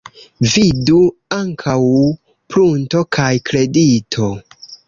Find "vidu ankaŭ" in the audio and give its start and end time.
0.53-1.75